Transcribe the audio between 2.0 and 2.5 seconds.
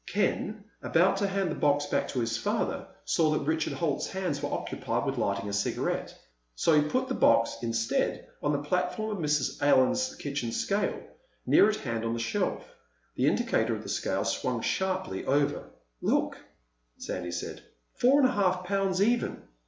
to his